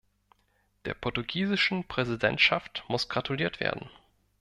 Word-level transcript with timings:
Der 0.85 0.95
portugiesischen 0.95 1.87
Präsidentschaft 1.87 2.83
muss 2.87 3.07
gratuliert 3.07 3.59
werden. 3.59 3.87